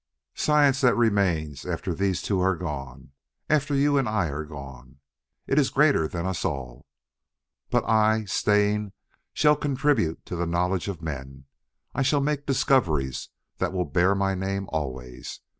Science 0.33 0.81
that 0.81 0.97
remains 0.97 1.63
after 1.63 1.93
these 1.93 2.23
two 2.23 2.39
are 2.39 2.55
gone 2.55 3.11
after 3.51 3.75
you 3.75 3.99
and 3.99 4.09
I 4.09 4.29
are 4.29 4.43
gone! 4.45 4.97
It 5.45 5.59
is 5.59 5.69
greater 5.69 6.07
than 6.07 6.25
us 6.25 6.43
all. 6.43 6.87
"But 7.69 7.85
I, 7.87 8.25
staying, 8.25 8.93
shall 9.31 9.55
contribute 9.55 10.25
to 10.25 10.35
the 10.35 10.47
knowledge 10.47 10.87
of 10.87 11.03
men; 11.03 11.45
I 11.93 12.01
shall 12.01 12.19
make 12.19 12.47
discoveries 12.47 13.29
that 13.59 13.73
will 13.73 13.85
bear 13.85 14.15
my 14.15 14.33
name 14.33 14.65
always. 14.69 15.41